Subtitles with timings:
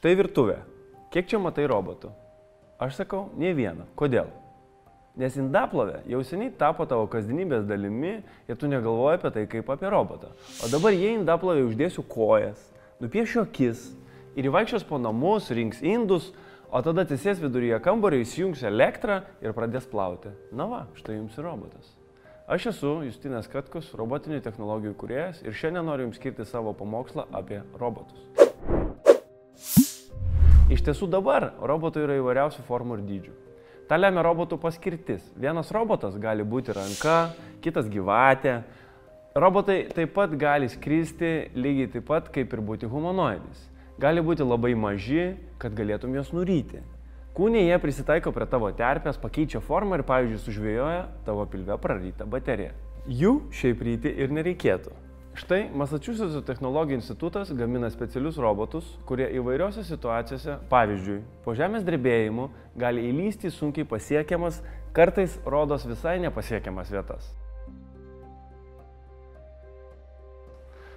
[0.00, 0.54] Štai virtuvė.
[1.12, 2.08] Kiek čia matai robotų?
[2.80, 3.84] Aš sakau, ne vieną.
[4.00, 4.30] Kodėl?
[5.20, 8.14] Nes indaplovė jau seniai tapo tavo kasdienybės dalimi
[8.48, 10.30] ir tu negalvoji apie tai kaip apie robotą.
[10.64, 12.62] O dabar jie indaplovė uždėsiu kojas,
[13.04, 13.90] nupiešiu akis
[14.40, 16.30] ir įvaikščios po namus, rinks indus,
[16.72, 20.32] o tada atsisės viduryje kambario, įsijungs elektrą ir pradės plauti.
[20.48, 21.92] Na va, štai jums ir robotas.
[22.48, 27.60] Aš esu Justinas Katkus, robotinių technologijų kuriejas ir šiandien noriu jums skirti savo pamokslą apie
[27.76, 28.48] robotus.
[30.70, 33.32] Iš tiesų dabar robotų yra įvairiausių formų ir dydžių.
[33.90, 35.24] Ta lemia robotų paskirtis.
[35.34, 38.60] Vienas robotas gali būti ranka, kitas gyvatė.
[39.34, 43.66] Robotai taip pat gali skristi lygiai taip pat kaip ir būti humanoidais.
[43.98, 46.84] Gali būti labai maži, kad galėtum juos nuryti.
[47.34, 52.76] Kūnė jie prisitaiko prie tavo terpės, pakeičia formą ir, pavyzdžiui, sužvėjoja tavo pilve prarytą bateriją.
[53.10, 54.94] Jų šiaip ryti ir nereikėtų.
[55.38, 62.48] Štai Massachusetts technologijų institutas gamina specialius robotus, kurie įvairiose situacijose, pavyzdžiui, po žemės drebėjimu
[62.78, 64.58] gali įlysti sunkiai pasiekiamas,
[64.96, 67.30] kartais rodos visai nepasiekiamas vietas.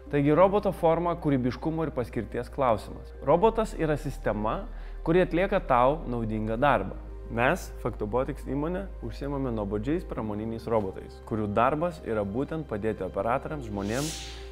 [0.10, 3.14] Taigi roboto forma kūrybiškumo ir paskirties klausimas.
[3.26, 4.64] Robotas yra sistema,
[5.06, 6.98] kuri atlieka tau naudingą darbą.
[7.34, 14.12] Mes, Factobotics įmonė, užsiemame nuobodžiais pramoniniais robotais, kurių darbas yra būtent padėti operatoriams, žmonėms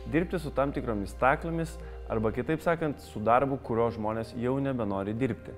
[0.10, 1.76] dirbti su tam tikromis staklėmis
[2.10, 5.54] arba kitaip sakant, su darbu, kurio žmonės jau nebenori dirbti.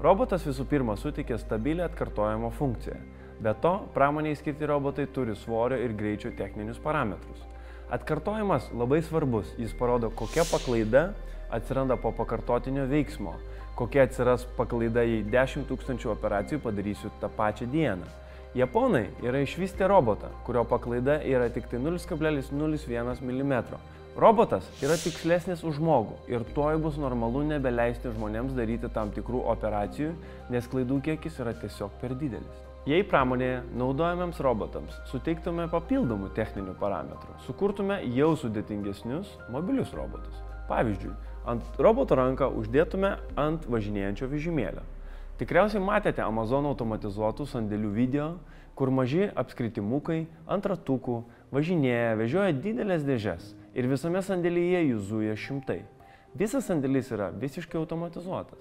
[0.00, 2.96] Robotas visų pirma suteikia stabilę atkartojimo funkciją.
[3.44, 7.44] Be to, pramoniai skirti robotai turi svorio ir greičio techninius parametrus.
[7.92, 11.10] Atkartojimas labai svarbus, jis parodo, kokia paklaida
[11.52, 13.34] atsiranda po pakartotinio veiksmo
[13.74, 18.06] kokia atsiras paklaida, jei 10 tūkstančių operacijų padarysiu tą pačią dieną.
[18.54, 23.54] Japonai yra išvystę robotą, kurio paklaida yra tik tai 0,01 mm.
[24.14, 30.12] Robotas yra tikslesnis už žmogų ir tuoj bus normalu nebeleisti žmonėms daryti tam tikrų operacijų,
[30.54, 32.62] nes klaidų kiekis yra tiesiog per didelis.
[32.84, 40.42] Jei pramonėje naudojamiems robotams suteiktume papildomų techninių parametrų, sukurtume jau sudėtingesnius mobilius robotus.
[40.68, 41.14] Pavyzdžiui,
[41.48, 44.84] ant roboto ranką uždėtume ant važinėjančio vežimėlio.
[45.40, 48.28] Tikriausiai matėte Amazon automatizuotų sandėlių video,
[48.76, 51.22] kur maži apskritimukai ant ratukų
[51.56, 55.80] važinėja, vežioja didelės dėžes ir visame sandėlyje jų zuja šimtai.
[56.36, 58.60] Visas sandėlis yra visiškai automatizuotas.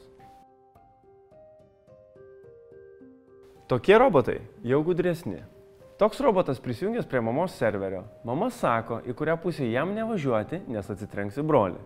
[3.64, 5.38] Tokie robotai jau gudresni.
[5.96, 8.02] Toks robotas prisijungęs prie mamos serverio.
[8.28, 11.80] Mama sako, į kurią pusę jam nevažiuoti, nes atsitrenks į brolį.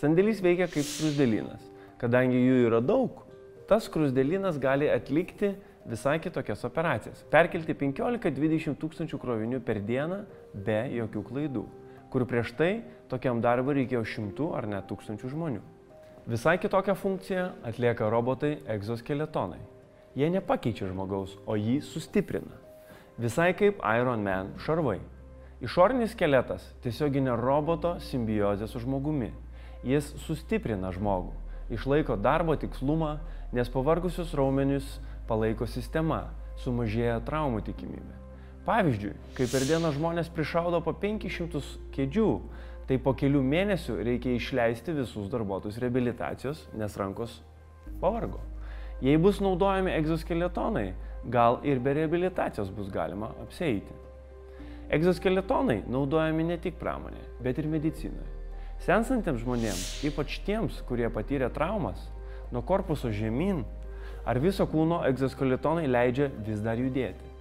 [0.00, 1.62] Sandėlys veikia kaip skrusdėlynas.
[2.02, 3.22] Kadangi jų yra daug,
[3.70, 5.52] tas skrusdėlynas gali atlikti
[5.86, 7.22] visai kitokias operacijas.
[7.30, 10.24] Perkelti 15-20 tūkstančių krovinių per dieną
[10.66, 11.66] be jokių klaidų,
[12.10, 12.72] kur prieš tai
[13.06, 15.62] tokiam darbui reikėjo šimtų ar net tūkstančių žmonių.
[16.26, 19.62] Visai kitokią funkciją atlieka robotai egzoskeletonai.
[20.18, 22.56] Jie nepakeičia žmogaus, o jį sustiprina.
[23.20, 24.98] Visai kaip Iron Man šarvai.
[25.62, 29.30] Išorinis skeletas tiesioginė roboto simbiozė su žmogumi.
[29.86, 31.34] Jis sustiprina žmogų,
[31.72, 33.18] išlaiko darbo tikslumą,
[33.52, 36.30] nes pavargusius raumenius palaiko sistema,
[36.64, 38.16] sumažėja traumų tikimybė.
[38.66, 41.62] Pavyzdžiui, kai per dieną žmonės prišaudo po 500
[41.94, 42.30] kėdžių,
[42.90, 47.38] tai po kelių mėnesių reikia išleisti visus darbuotojus reabilitacijos, nes rankos
[48.02, 48.42] pavargo.
[49.00, 50.90] Jei bus naudojami egzoskeletonai,
[51.32, 53.94] gal ir be reabilitacijos bus galima apseiti.
[54.92, 58.26] Egzoskeletonai naudojami ne tik pramonėje, bet ir medicinoje.
[58.84, 62.02] Sensantiems žmonėms, ypač tiems, kurie patyrė traumas,
[62.52, 63.62] nuo korpuso žemyn
[64.28, 67.32] ar viso kūno egzoskeletonai leidžia vis dar judėti.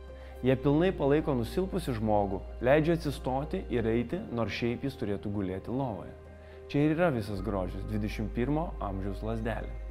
[0.44, 6.16] Jie pilnai palaiko nusilpusi žmogų, leidžia atsistoti ir eiti, nors šiaip jis turėtų gulėti lovoje.
[6.72, 9.89] Čia ir yra visas grožis 21 amžiaus lasdelė.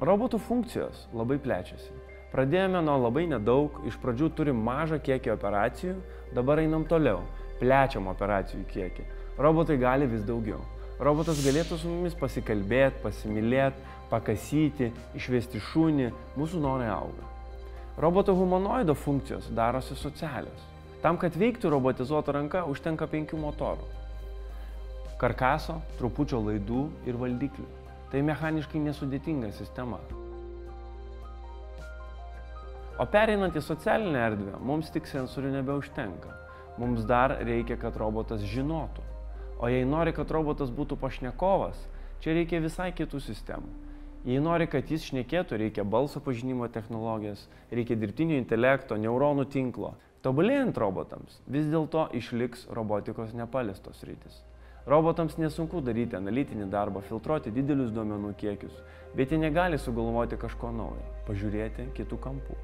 [0.00, 1.94] Robotų funkcijos labai plečiasi.
[2.32, 5.96] Pradėjome nuo labai nedaug, iš pradžių turim mažą kiekį operacijų,
[6.36, 7.24] dabar einam toliau,
[7.62, 10.60] plečiam operacijų kiekį robotai gali vis daugiau.
[10.98, 17.28] Robotas galėtų su mumis pasikalbėti, pasimylėti, pakasyti, išvesti šunį, mūsų norai auga.
[18.02, 20.66] Roboto humanoido funkcijos darosi socialios.
[21.02, 23.86] Tam, kad veiktų robotizuota ranka, užtenka penkių motorų.
[25.22, 27.66] Karkaso, trupučio laidų ir valdiklių.
[28.12, 30.00] Tai mechaniškai nesudėtinga sistema.
[32.98, 36.34] O pereinant į socialinę erdvę, mums tik sensorių nebeužtenka.
[36.78, 39.04] Mums dar reikia, kad robotas žinotų,
[39.58, 41.78] O jei nori, kad robotas būtų pašnekovas,
[42.22, 43.70] čia reikia visai kitų sistemų.
[44.28, 47.42] Jei nori, kad jis šnekėtų, reikia balso pažinimo technologijas,
[47.74, 49.96] reikia dirbtinio intelekto, neuronų tinklo.
[50.22, 54.38] Tobulėjant robotams, vis dėlto išliks robotikos nepaliestos rytis.
[54.88, 58.78] Robotams nesunku daryti analitinį darbą, filtruoti didelius duomenų kiekius,
[59.16, 62.56] bet jie negali sugalvoti kažko naujo, pažiūrėti kitų kampų.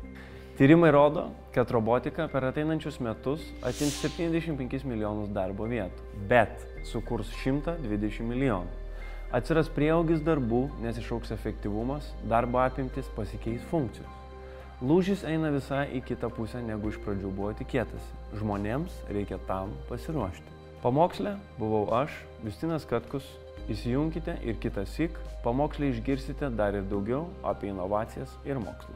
[0.56, 8.24] Tyrimai rodo, kad robotika per ateinančius metus atims 75 milijonus darbo vietų, bet sukurs 120
[8.30, 8.72] milijonų.
[9.34, 14.20] Atsiras prieaugis darbų, nes išauks efektyvumas, darbo apimtis pasikeis funkcijos.
[14.80, 18.20] Lūžis eina visai į kitą pusę, negu iš pradžių buvo tikėtasi.
[18.40, 20.53] Žmonėms reikia tam pasiruošti.
[20.84, 22.12] Pamokslė buvau aš,
[22.44, 23.24] Justinas Katkus.
[23.72, 28.92] Įsijunkite ir kitą sik, pamokslį išgirsite dar ir daugiau apie inovacijas ir mokslą.